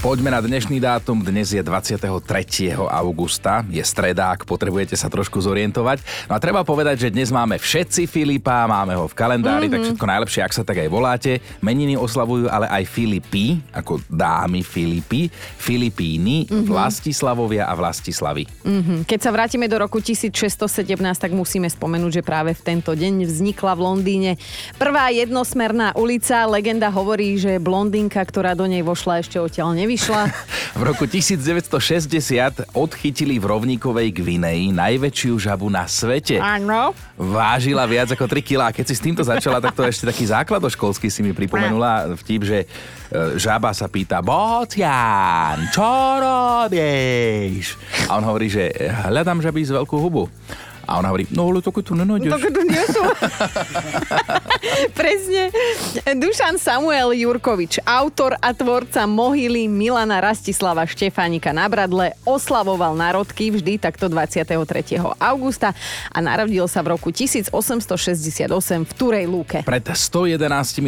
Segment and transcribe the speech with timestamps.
[0.00, 1.20] Poďme na dnešný dátum.
[1.20, 2.08] Dnes je 23.
[2.72, 3.60] augusta.
[3.68, 6.00] Je streda, ak potrebujete sa trošku zorientovať.
[6.24, 9.76] No a treba povedať, že dnes máme všetci Filipa, máme ho v kalendári, mm-hmm.
[9.76, 11.44] tak všetko najlepšie, ak sa tak aj voláte.
[11.60, 15.28] Meniny oslavujú ale aj Filipy, ako dámy Filipy,
[15.60, 16.64] Filipíny, mm-hmm.
[16.64, 18.48] Vlastislavovia a Vlastislavy.
[18.48, 19.04] Mm-hmm.
[19.04, 20.64] Keď sa vrátime do roku 1617,
[20.96, 24.30] tak musíme spomenúť, že práve v tento deň vznikla v Londýne
[24.80, 26.48] prvá jednosmerná ulica.
[26.48, 30.22] Legenda hovorí, že blondinka, ktorá do nej vošla ešte odtiaľ nevyšla.
[30.80, 31.66] v roku 1960
[32.78, 36.38] odchytili v Rovníkovej Gvineji najväčšiu žabu na svete.
[36.38, 36.94] Áno.
[37.18, 38.62] Vážila viac ako 3 kg.
[38.70, 42.58] Keď si s týmto začala, tak to ešte taký základoškolský si mi pripomenula vtip, že
[42.62, 42.66] e,
[43.34, 45.90] žaba sa pýta, Bocian, čo
[46.22, 47.74] robíš?
[48.06, 48.70] A on hovorí, že
[49.10, 50.30] hľadám žaby z veľkú hubu.
[50.86, 52.34] A ona hovorí, no ale to tu nenájdeš.
[52.34, 53.02] To tu nie sú.
[54.98, 55.48] Presne.
[56.04, 63.80] Dušan Samuel Jurkovič, autor a tvorca mohyly Milana Rastislava Štefánika na Bradle, oslavoval národky vždy
[63.80, 64.44] takto 23.
[65.16, 65.72] augusta
[66.12, 68.50] a narodil sa v roku 1868
[68.84, 69.58] v Turej Lúke.
[69.64, 70.40] Pred 111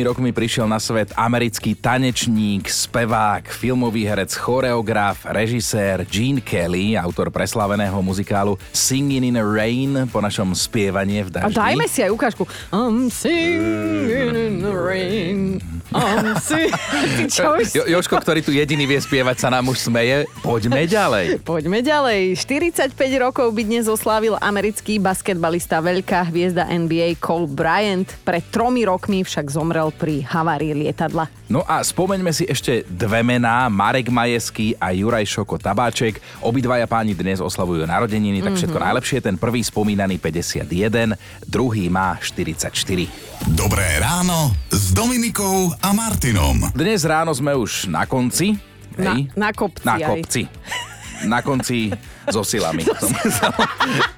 [0.04, 7.96] rokmi prišiel na svet americký tanečník, spevák, filmový herec, choreograf, režisér Gene Kelly, autor preslaveného
[8.04, 11.54] muzikálu Singing in a Rain po našom spievanie v daždi.
[11.54, 12.44] A dajme si aj ukážku.
[12.74, 15.81] I'm singing in the rain.
[15.94, 16.72] I'm singing...
[17.78, 20.24] jo, Joško, ktorý tu jediný vie spievať, sa nám už smeje.
[20.40, 21.38] Poďme ďalej.
[21.52, 22.36] Poďme ďalej.
[22.40, 28.08] 45 rokov by dnes oslávil americký basketbalista, veľká hviezda NBA Cole Bryant.
[28.24, 31.28] Pred tromi rokmi však zomrel pri havárii lietadla.
[31.52, 36.16] No a spomeňme si ešte dve mená, Marek Majeský a Juraj Šoko Tabáček.
[36.40, 38.88] Obidvaja páni dnes oslavujú narodeniny, tak všetko mm-hmm.
[38.88, 39.18] najlepšie.
[39.20, 42.72] Ten prvý spomínaný 51, druhý má 44.
[43.52, 46.70] Dobré ráno s Dominikou a Martinom.
[46.78, 48.54] Dnes ráno sme už na konci.
[48.94, 49.34] Hej?
[49.34, 49.82] Na, na kopci.
[49.82, 50.42] Na kopci.
[51.26, 51.78] na konci
[52.30, 52.86] so silami.
[52.86, 53.52] Som chcel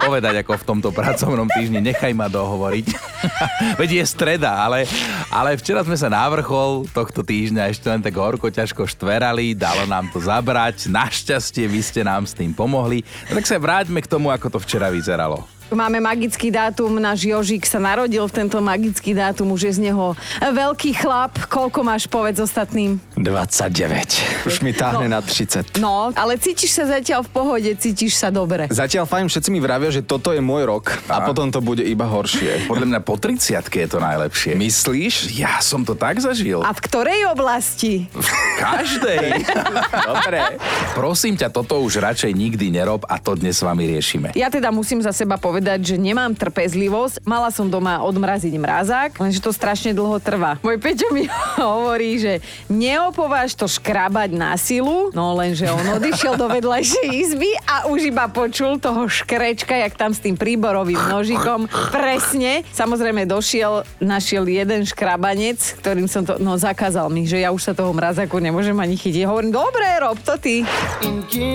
[0.00, 1.81] povedať ako v tomto pracovnom týždni.
[1.81, 2.87] Nechaj ma dohovoriť.
[3.81, 4.84] Veď je streda, ale,
[5.32, 9.88] ale včera sme sa na vrchol tohto týždňa ešte len tak horko ťažko štverali, dalo
[9.88, 10.92] nám to zabrať.
[10.92, 13.00] Našťastie vy ste nám s tým pomohli.
[13.31, 15.47] No tak sa vráťme k tomu, ako to včera vyzeralo.
[15.72, 20.12] Máme magický dátum, náš Jožik sa narodil v tento magický dátum, už je z neho
[20.38, 21.32] veľký chlap.
[21.48, 23.00] Koľko máš, povedz ostatným?
[23.16, 24.44] 29.
[24.44, 25.16] Už mi táhne no.
[25.16, 25.81] na 30.
[25.81, 28.66] No, ale cítiš sa zatiaľ v pohode, cítiš sa dobre.
[28.72, 31.81] Zatiaľ fajn, všetci mi vravia, že toto je môj rok a, a potom to bude
[31.84, 32.60] iba horšie.
[32.71, 34.59] Podľa mňa po 30 je to najlepšie.
[34.59, 35.31] Myslíš?
[35.38, 36.65] Ja som to tak zažil.
[36.65, 38.10] A v ktorej oblasti?
[38.10, 38.28] V
[38.59, 39.47] každej.
[40.10, 40.59] dobre.
[40.97, 44.34] Prosím ťa, toto už radšej nikdy nerob a to dnes s vami riešime.
[44.34, 47.22] Ja teda musím za seba povedať, že nemám trpezlivosť.
[47.22, 50.59] Mala som doma odmraziť mrazák, lenže to strašne dlho trvá.
[50.65, 51.28] Môj Peťo mi
[51.60, 57.84] hovorí, že neopováš to škrabať na silu, no lenže on odišiel do vedľajšej izby a
[57.89, 61.69] už iba počul toho škrečka, jak tam s tým príborovým nožikom.
[61.93, 62.65] Presne.
[62.72, 67.72] Samozrejme došiel, našiel jeden škrabanec, ktorým som to, no zakázal mi, že ja už sa
[67.77, 69.28] toho mrazáku nemôžem ani chytiť.
[69.28, 70.65] Hovorím, dobre, rob to ty.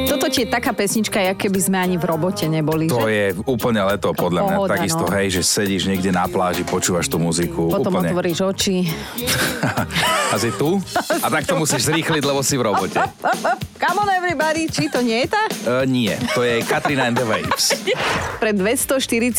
[0.08, 2.92] Toto ti je taká pesnička, jak keby sme ani v robote neboli.
[2.92, 3.14] To že?
[3.14, 4.56] je úplne leto, podľa mňa.
[4.60, 5.14] Pohoda, Takisto, no.
[5.16, 7.72] hej, že sedíš niekde na pláži, počúvaš tú muziku.
[7.72, 8.12] Potom úplne.
[8.12, 8.86] otvoríš oči.
[10.34, 10.78] a si tu?
[11.24, 13.00] A tak to musíš zrýchliť, lebo si v robote.
[13.82, 15.44] Come on everybody, či to nie je tá?
[15.64, 17.75] Uh, nie, to je Katrina and the Waves.
[18.40, 19.35] Pred 246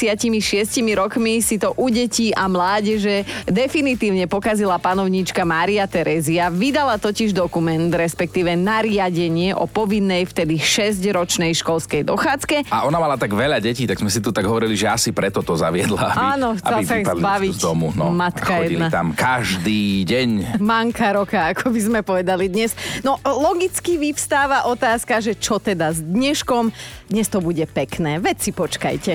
[0.92, 6.48] rokmi si to u detí a mládeže definitívne pokazila panovníčka Mária Terezia.
[6.48, 12.68] Vydala totiž dokument, respektíve nariadenie o povinnej vtedy 6-ročnej školskej dochádzke.
[12.68, 15.40] A ona mala tak veľa detí, tak sme si tu tak hovorili, že asi preto
[15.40, 17.50] to zaviedla, aby, Áno, chcela aby sa ich zbaviť.
[17.56, 17.88] z domu.
[17.92, 18.88] No, Matka jedna.
[18.92, 20.60] tam každý deň.
[20.60, 22.72] Manka roka, ako by sme povedali dnes.
[23.00, 26.69] No logicky vyvstáva otázka, že čo teda s dneškom.
[27.10, 28.18] Dnes to bude pekné.
[28.18, 29.12] Veď si počkajte.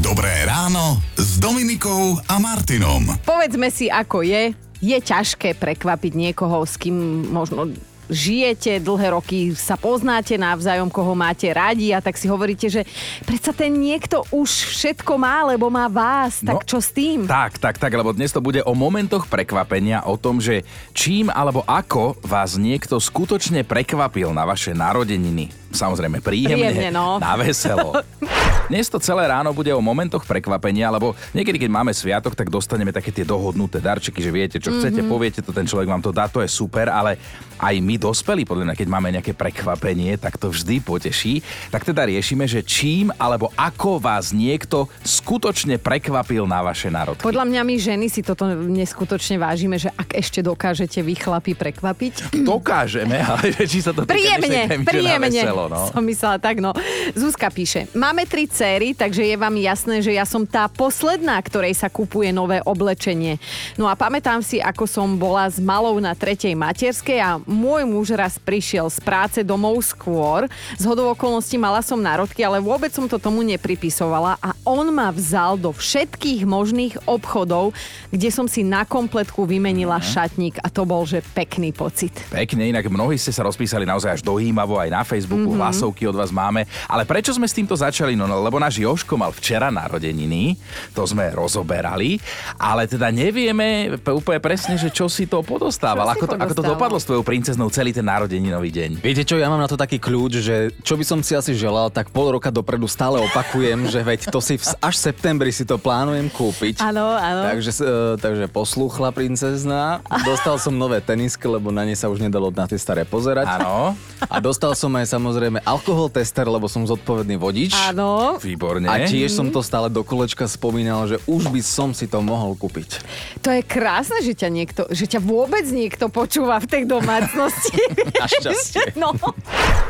[0.00, 3.18] Dobré ráno s Dominikou a Martinom.
[3.22, 4.52] Povedzme si, ako je.
[4.84, 7.72] Je ťažké prekvapiť niekoho, s kým možno
[8.08, 12.84] žijete dlhé roky, sa poznáte navzájom, koho máte radi a tak si hovoríte, že
[13.24, 17.24] predsa ten niekto už všetko má, lebo má vás, tak No, čo s tým?
[17.24, 20.62] Tak, tak, tak, lebo dnes to bude o momentoch prekvapenia, o tom, že
[20.92, 25.63] čím alebo ako vás niekto skutočne prekvapil na vaše narodeniny.
[25.74, 27.18] Samozrejme príjemne, Príjemne, no.
[27.24, 27.98] na veselo.
[28.70, 32.88] Dnes to celé ráno bude o momentoch prekvapenia, lebo niekedy, keď máme sviatok, tak dostaneme
[32.88, 35.10] také tie dohodnuté darčeky, že viete, čo chcete, Mhm.
[35.10, 37.20] poviete to, ten človek vám to dá, to je super, ale
[37.54, 41.44] aj my dospelí, podľa mňa, keď máme nejaké prekvapenie, tak to vždy poteší.
[41.68, 47.20] Tak teda riešime, že čím alebo ako vás niekto skutočne prekvapil na vaše národky.
[47.20, 52.32] Podľa mňa my ženy si toto neskutočne vážime, že ak ešte dokážete vy chlapi prekvapiť.
[52.44, 55.40] Dokážeme, ale že či sa to Príjemne, príjemne.
[55.64, 55.88] Veselo, no.
[55.92, 56.70] Som myslela tak, no.
[57.16, 61.76] Zuzka píše, máme tri céry, takže je vám jasné, že ja som tá posledná, ktorej
[61.76, 63.40] sa kupuje nové oblečenie.
[63.80, 68.12] No a pamätám si, ako som bola s malou na tretej materskej a môj muž
[68.14, 70.46] raz prišiel z práce domov skôr.
[70.76, 75.08] Z hodou okolností mala som národky, ale vôbec som to tomu nepripisovala a on ma
[75.12, 77.76] vzal do všetkých možných obchodov,
[78.10, 82.12] kde som si na kompletku vymenila šatník a to bol, že pekný pocit.
[82.30, 85.53] Pekne, inak mnohí ste sa rozpísali naozaj až dojímavo aj na Facebooku, mm-hmm.
[85.56, 86.66] Hlasovky od vás máme.
[86.90, 88.18] Ale prečo sme s týmto začali?
[88.18, 90.58] No, no lebo náš Joško mal včera narodeniny,
[90.92, 92.18] to sme rozoberali,
[92.58, 96.08] ale teda nevieme úplne presne, že čo si to podostával.
[96.10, 98.90] Čo si Ako to, ako to dopadlo s tvojou princeznou celý ten narodeninový deň?
[99.02, 101.90] Viete čo, ja mám na to taký kľúč, že čo by som si asi želal,
[101.90, 105.68] tak pol roka dopredu stále opakujem, že veď to si v, až v septembri si
[105.68, 106.80] to plánujem kúpiť.
[106.80, 107.42] Áno, áno.
[107.44, 112.48] Takže, e, takže poslúchla princezna, dostal som nové tenisky, lebo na ne sa už nedalo
[112.48, 113.44] na tie staré pozerať.
[113.60, 113.92] Áno,
[114.24, 117.74] A dostal som aj samozrejme alkohol tester, lebo som zodpovedný vodič.
[117.74, 118.38] Áno.
[118.40, 118.86] výborne.
[118.86, 122.54] A tiež som to stále do kolečka spomínal, že už by som si to mohol
[122.54, 123.02] kúpiť.
[123.42, 127.76] To je krásne, že ťa, niekto, že ťa vôbec niekto počúva v tej domácnosti.
[128.22, 128.94] Našťastie.
[129.02, 129.12] no.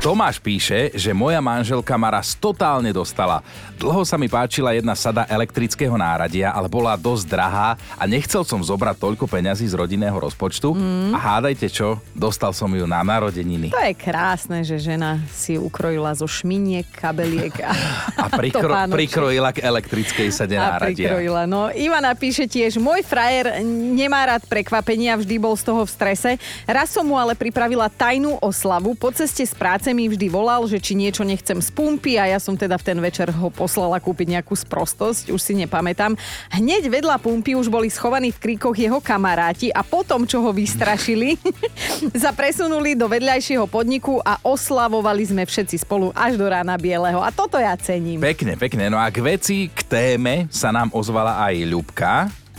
[0.01, 3.45] Tomáš píše, že moja manželka ma raz totálne dostala.
[3.77, 8.61] Dlho sa mi páčila jedna sada elektrického náradia, ale bola dosť drahá a nechcel som
[8.61, 10.73] zobrať toľko peňazí z rodinného rozpočtu.
[10.77, 11.13] Mm.
[11.13, 11.99] A hádajte čo?
[12.13, 13.73] Dostal som ju na narodeniny.
[13.73, 17.75] To je krásne, že žena si ukrojila zo šminiek, kabeliek a,
[18.25, 21.11] A prikro, prikrojila k elektrickej sade A náradia.
[21.11, 21.43] prikrojila.
[21.51, 26.31] No, Ivana píše tiež, môj frajer nemá rád prekvapenia, vždy bol z toho v strese.
[26.65, 28.95] Raz som mu ale pripravila tajnú oslavu.
[28.95, 32.39] Po ceste z práce mi vždy volal, že či niečo nechcem z pumpy a ja
[32.39, 36.15] som teda v ten večer ho poslala kúpiť nejakú sprostosť, už si nepamätám.
[36.55, 41.35] Hneď vedľa pumpy už boli schovaní v kríkoch jeho kamaráti a potom, čo ho vystrašili,
[42.23, 47.21] sa presunuli do vedľajšieho podniku a oslavovali sme všetci spolu až do rána bieleho.
[47.21, 48.21] A toto ja cením.
[48.21, 48.89] Pekne, pekne.
[48.89, 52.13] No a k veci, k téme sa nám ozvala aj Ľubka.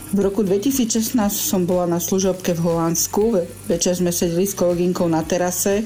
[0.06, 3.22] V roku 2016 som bola na služobke v Holandsku.
[3.34, 5.82] Ve- Večer sme sedeli s kolegynkou na terase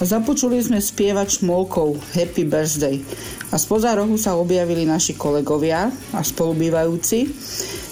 [0.00, 3.04] a započuli sme spievať šmolkou Happy Birthday.
[3.52, 7.28] A spoza rohu sa objavili naši kolegovia a spolubývajúci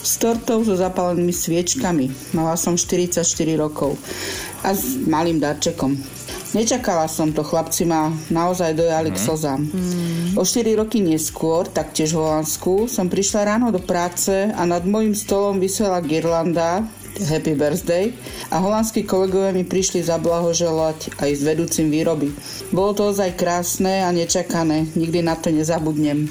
[0.01, 2.33] s tortou so zapálenými sviečkami.
[2.33, 3.21] Mala som 44
[3.61, 3.93] rokov
[4.65, 6.18] a s malým darčekom.
[6.57, 9.69] Nečakala som to, chlapci ma naozaj dojali k slzám.
[10.33, 15.13] O 4 roky neskôr, taktiež v Holandsku, som prišla ráno do práce a nad môjim
[15.13, 18.15] stolom vysela girlanda Happy Birthday
[18.55, 22.31] a holandskí kolegovia mi prišli zablahoželať aj s vedúcim výroby.
[22.71, 26.31] Bolo to ozaj krásne a nečakané, nikdy na to nezabudnem.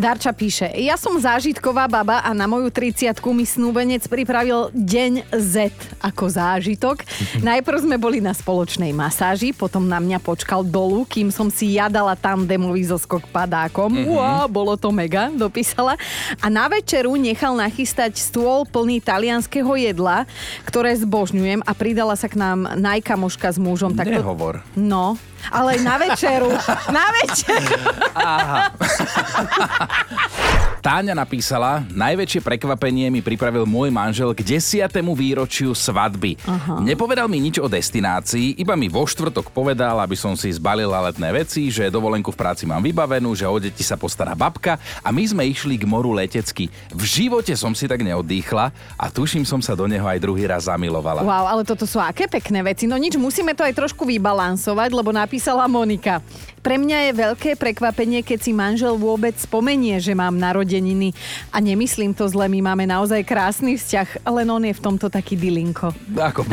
[0.00, 5.68] Darča píše, ja som zážitková baba a na moju 30 mi snúbenec pripravil deň Z
[6.00, 7.04] ako zážitok.
[7.44, 12.16] Najprv sme boli na spoločnej masáži, potom na mňa počkal dolu, kým som si jadala
[12.16, 13.92] tandemový zoskok padákom.
[13.92, 14.08] Mm-hmm.
[14.16, 16.00] Uá, bolo to mega, dopísala.
[16.40, 20.24] A na večeru nechal nachystať stôl plný talianského jedla,
[20.64, 23.92] ktoré zbožňujem a pridala sa k nám najkamoška s mužom.
[23.92, 24.16] Tak to...
[24.16, 24.64] Nehovor.
[24.72, 26.52] No, ale na večeru.
[26.96, 27.76] na večeru.
[30.80, 36.40] Táňa napísala, najväčšie prekvapenie mi pripravil môj manžel k desiatému výročiu svadby.
[36.48, 36.80] Aha.
[36.80, 41.36] Nepovedal mi nič o destinácii, iba mi vo štvrtok povedal, aby som si zbalila letné
[41.36, 45.20] veci, že dovolenku v práci mám vybavenú, že o deti sa postará babka a my
[45.20, 46.72] sme išli k moru letecky.
[46.96, 50.64] V živote som si tak neoddýchla a tuším som sa do neho aj druhý raz
[50.64, 51.20] zamilovala.
[51.20, 52.88] Wow, ale toto sú aké pekné veci.
[52.88, 56.24] No nič, musíme to aj trošku vybalansovať, lebo napísala Monika.
[56.60, 61.16] Pre mňa je veľké prekvapenie, keď si manžel vôbec spomenie, že mám narodeniny.
[61.48, 65.34] A nemyslím to zle, my máme naozaj krásny vzťah, len on je v tomto taký
[65.34, 65.88] dilinko.
[66.12, 66.44] Ako,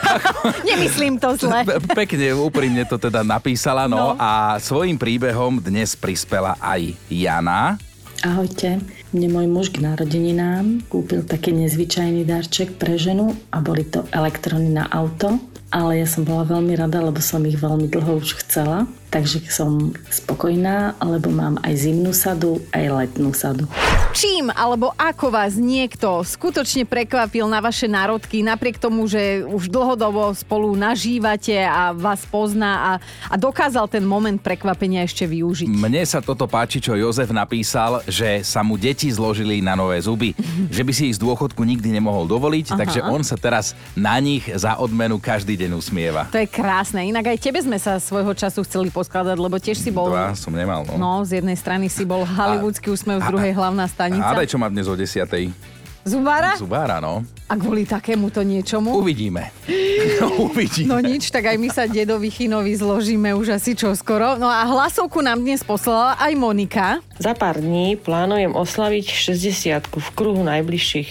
[0.70, 1.66] Nemyslím to zle.
[1.66, 4.08] Pe- Pekne, úprimne to teda napísala, no, No.
[4.16, 7.74] a svojim príbehom dnes prispela aj Jana.
[8.20, 8.78] Ahojte,
[9.10, 14.68] mne môj muž k narodeninám kúpil taký nezvyčajný darček pre ženu a boli to elektrony
[14.68, 18.84] na auto, ale ja som bola veľmi rada, lebo som ich veľmi dlho už chcela.
[19.10, 23.66] Takže som spokojná, lebo mám aj zimnú sadu, aj letnú sadu.
[24.14, 30.30] Čím alebo ako vás niekto skutočne prekvapil na vaše národky, napriek tomu, že už dlhodobo
[30.34, 32.92] spolu nažívate a vás pozná a,
[33.26, 35.66] a dokázal ten moment prekvapenia ešte využiť?
[35.66, 40.34] Mne sa toto páči, čo Jozef napísal, že sa mu deti zložili na nové zuby.
[40.76, 42.78] že by si ich z dôchodku nikdy nemohol dovoliť, Aha.
[42.78, 46.30] takže on sa teraz na nich za odmenu každý deň usmieva.
[46.30, 47.02] To je krásne.
[47.06, 50.12] Inak aj tebe sme sa svojho času chceli poskladať, lebo tiež si bol...
[50.12, 51.00] Dva som nemal, no.
[51.00, 54.36] No, z jednej strany si bol hollywoodsky úsmev, z druhej hlavná stanica.
[54.36, 55.79] Hádaj, čo má dnes o 10.
[56.04, 56.56] Zubára?
[56.56, 57.20] Zubára, no.
[57.50, 58.96] A kvôli takémuto niečomu?
[58.96, 59.52] Uvidíme.
[60.00, 60.88] No, uvidíme.
[60.88, 64.40] No nič, tak aj my sa dedovi Chinovi zložíme už asi čoskoro.
[64.40, 67.04] No a hlasovku nám dnes poslala aj Monika.
[67.20, 71.10] Za pár dní plánujem oslaviť 60 v kruhu najbližších.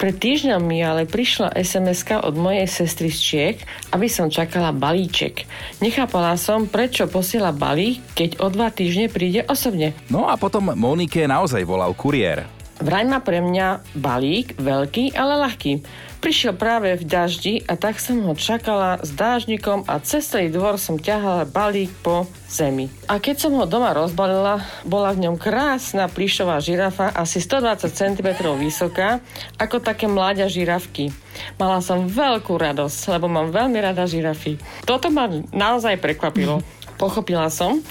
[0.00, 3.56] Pred týždňom mi ale prišla sms od mojej sestry z Čiek,
[3.92, 5.44] aby som čakala balíček.
[5.84, 9.92] Nechápala som, prečo posiela balík, keď o dva týždne príde osobne.
[10.08, 12.63] No a potom Monike naozaj volal kuriér.
[12.82, 15.86] Vraj má pre mňa balík, veľký, ale ľahký.
[16.18, 20.80] Prišiel práve v daždi a tak som ho čakala s dážnikom a cez celý dvor
[20.80, 22.88] som ťahala balík po zemi.
[23.06, 28.28] A keď som ho doma rozbalila, bola v ňom krásna plišová žirafa, asi 120 cm
[28.56, 29.20] vysoká,
[29.60, 31.12] ako také mláďa žirafky.
[31.60, 34.56] Mala som veľkú radosť, lebo mám veľmi rada žirafy.
[34.88, 36.58] Toto ma naozaj prekvapilo.
[36.94, 37.82] Pochopila som,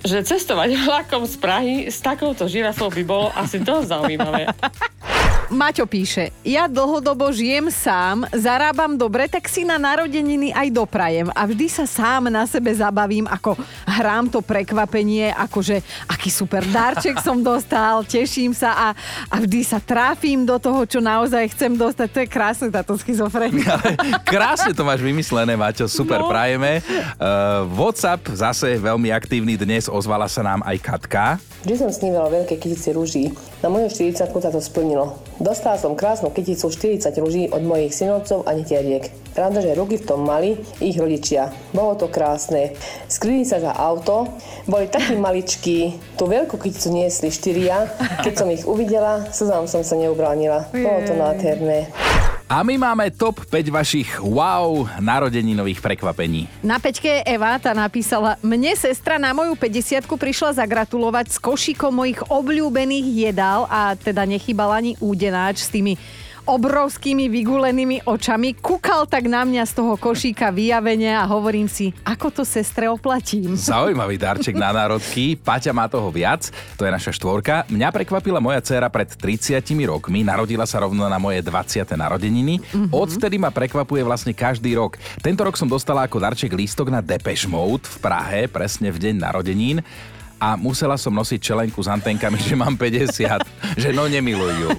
[0.00, 4.48] že cestovať vlakom z Prahy s takouto žirafou by bolo asi dosť zaujímavé.
[5.50, 11.42] Maťo píše, ja dlhodobo žijem sám, zarábam dobre, tak si na narodeniny aj doprajem a
[11.42, 17.42] vždy sa sám na sebe zabavím, ako hrám to prekvapenie, akože aký super darček som
[17.42, 18.88] dostal, teším sa a,
[19.26, 22.08] a vždy sa tráfim do toho, čo naozaj chcem dostať.
[22.14, 23.74] To je krásne táto schizofrenia.
[24.30, 26.30] Krásne to máš vymyslené, Maťo, super, no.
[26.30, 26.78] prajeme.
[27.18, 31.42] Uh, WhatsApp zase veľmi aktívny dnes, ozvala sa nám aj Katka.
[31.60, 33.36] Vždy som snívala veľké kytici rúží.
[33.60, 35.20] Na moju 40 sa to splnilo.
[35.36, 39.12] Dostala som krásnu kyticu 40 rúží od mojich synovcov a netieriek.
[39.36, 41.52] Pravda, že ruky v tom mali ich rodičia.
[41.76, 42.72] Bolo to krásne.
[43.12, 47.92] Skryli sa za auto, boli takí maličkí, tú veľkú kyticu niesli štyria.
[48.24, 50.64] Keď som ich uvidela, slzám som sa neubránila.
[50.72, 51.92] Bolo to nádherné.
[52.50, 56.50] A my máme top 5 vašich wow narodeninových prekvapení.
[56.66, 62.18] Na peťke Eva tá napísala, mne sestra na moju 50 prišla zagratulovať s košíkom mojich
[62.26, 65.94] obľúbených jedál a teda nechybal ani údenáč s tými
[66.46, 72.40] obrovskými vygulenými očami, kúkal tak na mňa z toho košíka vyjavenia a hovorím si, ako
[72.40, 73.56] to sestre oplatím.
[73.70, 75.36] Zaujímavý darček na národky.
[75.36, 77.68] Paťa má toho viac, to je naša štvorka.
[77.68, 81.84] Mňa prekvapila moja dcéra pred 30 rokmi, narodila sa rovno na moje 20.
[81.96, 82.60] narodeniny.
[82.60, 82.94] Mm-hmm.
[82.94, 85.00] Odvtedy ma prekvapuje vlastne každý rok.
[85.20, 89.14] Tento rok som dostala ako darček lístok na Depeche Mode v Prahe, presne v deň
[89.18, 89.78] narodenín
[90.40, 94.72] a musela som nosiť čelenku s antenkami, že mám 50, že no nemilujú.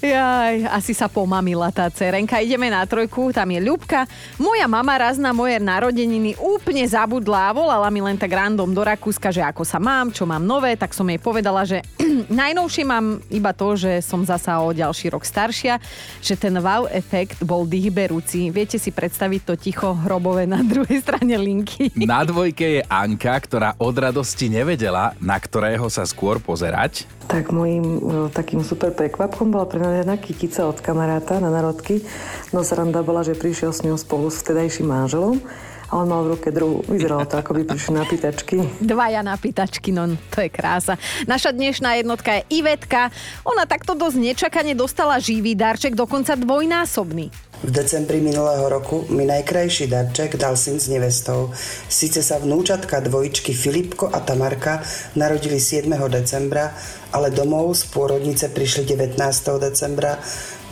[0.00, 2.40] Jaj, asi sa pomamila tá cerenka.
[2.40, 4.08] Ideme na trojku, tam je Ľubka.
[4.40, 8.82] Moja mama raz na moje narodeniny úplne zabudla a volala mi len tak random do
[8.84, 11.84] Rakúska, že ako sa mám, čo mám nové, tak som jej povedala, že
[12.28, 15.76] najnovšie mám iba to, že som zasa o ďalší rok staršia,
[16.24, 18.48] že ten wow efekt bol dýchberúci.
[18.48, 21.92] Viete si predstaviť to ticho hrobové na druhej strane linky.
[21.96, 27.10] Na dvojke je Anka, ktorá od radosti nevedela, vedela, na ktorého sa skôr pozerať?
[27.26, 32.06] Tak môjim e, takým super prekvapkom bola prenadená kytica od kamaráta na narodky.
[32.54, 35.42] No sranda bola, že prišiel s ňou spolu s vtedajším manželom
[35.90, 36.84] a on mal v ruke druhú.
[36.86, 38.56] Vyzeralo to, ako by prišli na pýtačky.
[38.80, 40.94] Dvaja na pýtačky, no to je krása.
[41.28, 43.12] Naša dnešná jednotka je Ivetka.
[43.44, 47.30] Ona takto dosť nečakane dostala živý darček, dokonca dvojnásobný.
[47.64, 51.48] V decembri minulého roku mi najkrajší darček dal syn s nevestou.
[51.88, 54.84] Sice sa vnúčatka dvojičky Filipko a Tamarka
[55.16, 55.88] narodili 7.
[56.12, 56.76] decembra,
[57.14, 59.16] ale domov z pôrodnice prišli 19.
[59.64, 60.20] decembra.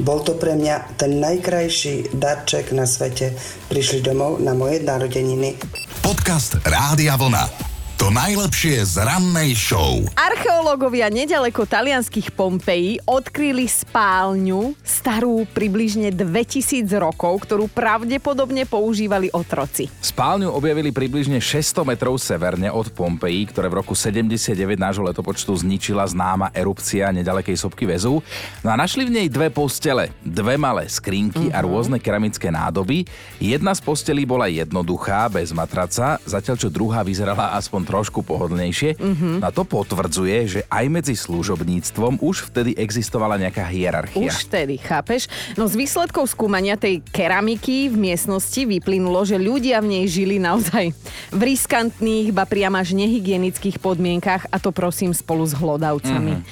[0.00, 3.37] Bol to pre mňa ten najkrajší darček na svete.
[3.68, 5.58] Prišli domov na moje narodeniny.
[6.00, 7.71] Podcast Rádia Vlna.
[8.00, 10.00] To najlepšie z rannej show.
[10.16, 19.92] Archeológovia nedaleko talianských Pompejí odkryli spálňu starú približne 2000 rokov, ktorú pravdepodobne používali otroci.
[20.00, 26.08] Spálňu objavili približne 600 metrov severne od Pompejí, ktoré v roku 79 nášho letopočtu zničila
[26.08, 28.25] známa erupcia nedalekej sopky väzu.
[28.64, 31.56] No a našli v nej dve postele, dve malé skrinky uh-huh.
[31.56, 31.66] a mhm.
[31.68, 33.04] rôzne keramické nádoby.
[33.37, 38.90] Jedna z postelí bola jednoduchá, bez matraca, zatiaľ čo druhá vyzerala aspoň aspoň trošku pohodlnejšie.
[38.96, 39.42] Mhm.
[39.42, 44.30] No a to potvrdzuje, že aj medzi služobníctvom už vtedy existovala nejaká hierarchia.
[44.30, 45.26] Už vtedy, chápeš?
[45.58, 50.94] No z výsledkov skúmania tej keramiky v miestnosti vyplynulo, že ľudia v nej žili naozaj
[51.34, 56.46] v riskantných, ba priam až nehygienických podmienkach a to prosím spolu s hlodavcami.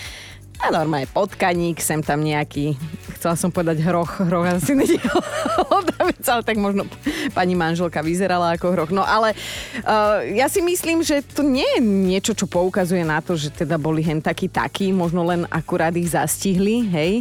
[0.60, 2.76] A normálne potkaník, sem tam nejaký,
[3.16, 5.00] chcela som povedať hroch, hroch asi nie
[6.30, 6.86] ale tak možno
[7.34, 8.92] pani manželka vyzerala ako hroch.
[8.94, 9.34] No ale
[9.82, 13.76] uh, ja si myslím, že to nie je niečo, čo poukazuje na to, že teda
[13.76, 17.12] boli hen takí takí, možno len akurát ich zastihli, hej,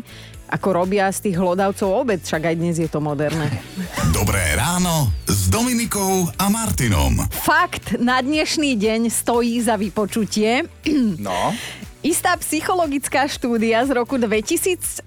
[0.49, 3.49] ako robia z tých hlodavcov obed, však aj dnes je to moderné.
[4.09, 7.21] Dobré ráno s Dominikou a Martinom.
[7.29, 10.65] Fakt na dnešný deň stojí za vypočutie.
[11.21, 11.53] No.
[11.99, 15.03] Istá psychologická štúdia z roku 2018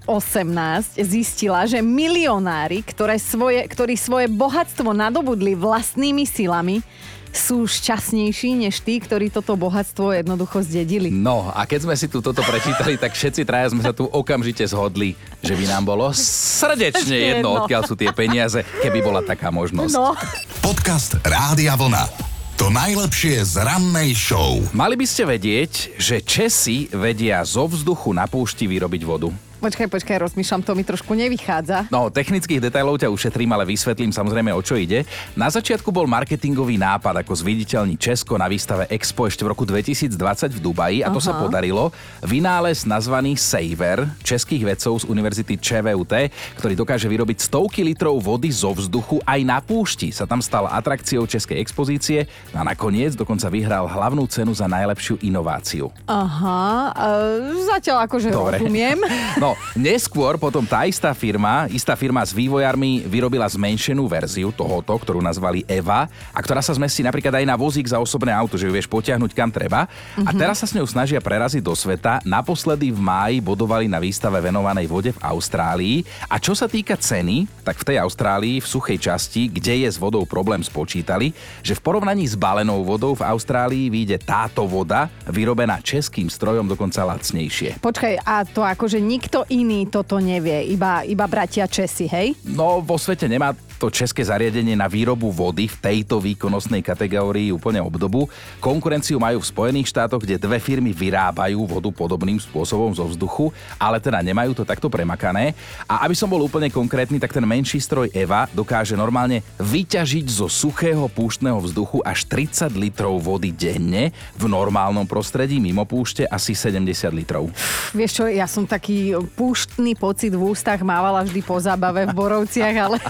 [1.01, 6.85] zistila, že milionári, ktoré svoje, ktorí svoje bohatstvo nadobudli vlastnými silami,
[7.33, 11.09] sú šťastnejší než tí, ktorí toto bohatstvo jednoducho zdedili.
[11.09, 14.69] No a keď sme si tu toto prečítali, tak všetci traja sme sa tu okamžite
[14.69, 19.97] zhodli, že by nám bolo srdečne jedno, odkiaľ sú tie peniaze, keby bola taká možnosť.
[19.97, 20.13] No,
[20.61, 22.32] Podcast Rádia Vlna.
[22.63, 24.63] To najlepšie z rannej show.
[24.71, 29.35] Mali by ste vedieť, že Česi vedia zo vzduchu na púšti vyrobiť vodu.
[29.63, 31.87] Počkaj, počkaj, rozmýšľam, to mi trošku nevychádza.
[31.95, 35.07] No, technických detailov ťa ušetrím, ale vysvetlím samozrejme, o čo ide.
[35.39, 40.19] Na začiatku bol marketingový nápad, ako zviditeľní Česko na výstave Expo ešte v roku 2020
[40.51, 41.47] v Dubaji a to sa Aha.
[41.47, 41.95] podarilo.
[42.27, 46.13] Vynález nazvaný Saver českých vedcov z Univerzity ČVUT,
[46.59, 50.11] ktorý dokáže vyrobiť stovky litrov vody zo vzduchu aj na púšti.
[50.11, 55.95] Sa tam stal atrakciou českej expozície a nakoniec dokonca vyhral hlavnú cenu za najlepšiu inováciu.
[56.11, 58.59] Aha, e, zatiaľ akože Dobre.
[58.59, 58.99] rozumiem.
[59.39, 65.21] No, neskôr potom tá istá firma, istá firma s vývojármi vyrobila zmenšenú verziu tohoto, ktorú
[65.21, 68.73] nazvali Eva a ktorá sa zmestí napríklad aj na vozík za osobné auto, že ju
[68.73, 69.87] vieš potiahnuť kam treba.
[70.19, 70.39] A Mhm.
[70.39, 72.23] teraz sa s ňou snažia preraziť do sveta.
[72.23, 76.03] Naposledy v máji bodovali na výstave venovanej vode v Austrálii.
[76.29, 79.99] A čo sa týka ceny, tak v tej Austrálii v suchej časti, kde je s
[79.99, 85.83] vodou problém, spočítali, že v porovnaní s balenou vodou v Austrálii vyjde táto voda vyrobená
[85.83, 87.83] českým strojom dokonca lacnejšie.
[87.83, 92.37] Počkaj, a to akože nikto iný toto nevie, iba, iba bratia Česi, hej?
[92.47, 97.83] No, vo svete nemá to české zariadenie na výrobu vody v tejto výkonnostnej kategórii úplne
[97.83, 98.31] obdobu.
[98.63, 103.51] Konkurenciu majú v Spojených štátoch, kde dve firmy vyrábajú vodu podobným spôsobom zo vzduchu,
[103.83, 105.59] ale teda nemajú to takto premakané.
[105.91, 110.47] A aby som bol úplne konkrétny, tak ten menší stroj Eva dokáže normálne vyťažiť zo
[110.47, 117.11] suchého púštneho vzduchu až 30 litrov vody denne, v normálnom prostredí mimo púšte asi 70
[117.11, 117.51] litrov.
[117.91, 122.77] Vieš čo, ja som taký púštny pocit v ústach mávala vždy po zábave v Borovciach,
[122.79, 123.03] ale,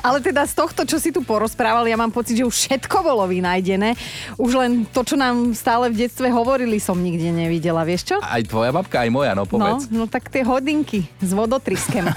[0.00, 3.24] ale teda z tohto, čo si tu porozprával, ja mám pocit, že už všetko bolo
[3.24, 3.94] vynajdené.
[4.34, 8.16] Už len to, čo nám stále v detstve hovorili, som nikde nevidela, vieš čo?
[8.18, 9.86] Aj tvoja babka, aj moja, no No, povedz.
[9.88, 12.10] no tak tie hodinky s vodotryskem.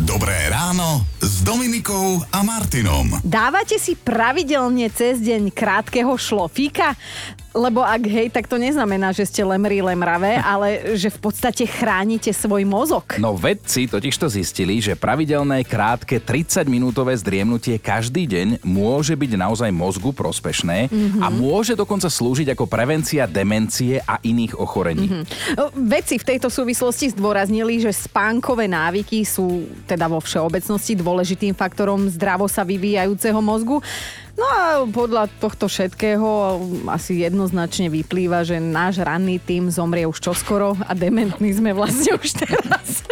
[0.00, 3.20] Dobré ráno s Dominikou a Martinom.
[3.20, 6.96] Dávate si pravidelne cez deň krátkeho šlofíka?
[7.50, 12.30] Lebo ak hej, tak to neznamená, že ste lemri lemravé, ale že v podstate chránite
[12.30, 13.18] svoj mozog.
[13.18, 20.14] No vedci totižto zistili, že pravidelné krátke 30-minútové zdriemnutie každý deň môže byť naozaj mozgu
[20.14, 21.18] prospešné Mhm.
[21.18, 25.10] a môže dokonca slúžiť ako prevencia demencie a iných ochorení.
[25.10, 25.22] Mhm.
[25.90, 32.46] Vedci v tejto súvislosti zdôraznili, že spánkové návyky sú teda vo všeobecnosti dôležitým faktorom zdravo
[32.46, 33.82] sa vyvíjajúceho mozgu.
[34.38, 40.78] No a podľa tohto všetkého asi jednoznačne vyplýva, že náš ranný tým zomrie už čoskoro
[40.86, 43.02] a dementní sme vlastne už teraz.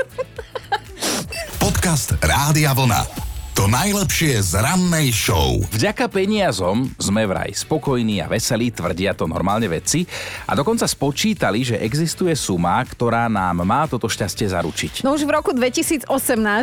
[1.59, 3.28] Podcast Rádia Vlna.
[3.59, 5.59] To najlepšie z rannej show.
[5.75, 10.07] Vďaka peniazom sme vraj spokojní a veselí, tvrdia to normálne vedci
[10.47, 15.03] a dokonca spočítali, že existuje suma, ktorá nám má toto šťastie zaručiť.
[15.03, 16.07] No už v roku 2018,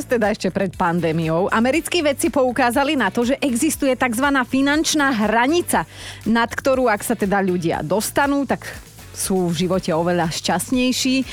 [0.08, 4.32] teda ešte pred pandémiou, americkí vedci poukázali na to, že existuje tzv.
[4.48, 5.84] finančná hranica,
[6.24, 8.72] nad ktorú, ak sa teda ľudia dostanú, tak
[9.12, 11.28] sú v živote oveľa šťastnejší.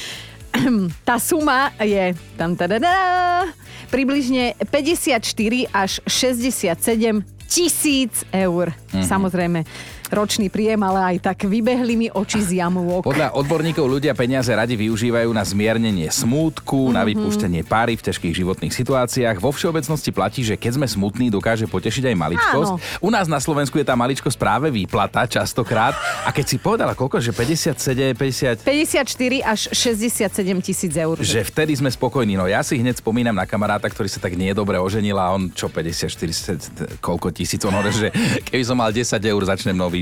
[1.08, 3.48] Tá suma je tam tadadá,
[3.90, 5.20] približne 54
[5.72, 8.72] až 67 tisíc eur.
[8.92, 9.04] Mhm.
[9.04, 9.64] Samozrejme,
[10.12, 13.00] ročný príjem, ale aj tak vybehli mi oči z jamôk.
[13.02, 17.08] Podľa odborníkov ľudia peniaze radi využívajú na zmiernenie smútku, na Mhm.
[17.08, 19.36] vypúštenie páry v ťažkých životných situáciách.
[19.38, 22.70] Vo všeobecnosti platí, že keď sme smutní, dokáže potešiť aj maličkosť.
[22.70, 23.00] Áno.
[23.00, 25.96] U nás na Slovensku je tá maličkosť práve výplata častokrát.
[26.22, 30.28] A keď si povedala koľko, že 57, 50, 54 až 67
[30.60, 31.16] tisíc eur.
[31.18, 32.36] že vtedy sme spokojní.
[32.36, 35.48] No ja si hneď spomínam na kamaráta, ktorý sa tak nie dobre oženil a on
[35.48, 38.08] čo 54, 40, koľko tisíc, on hovorí, že
[38.44, 40.01] keby som mal 10 eur, začnem nový